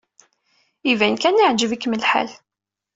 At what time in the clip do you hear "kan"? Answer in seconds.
1.21-1.39